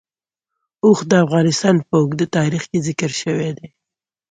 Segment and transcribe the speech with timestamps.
[0.85, 3.67] اوښ د افغانستان په اوږده تاریخ کې ذکر شوی دی.